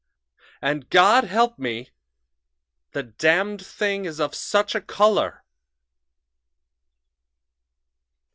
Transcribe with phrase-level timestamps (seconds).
[0.63, 1.91] "And, God help me!
[2.93, 5.43] the Damned Thing is of such a color!"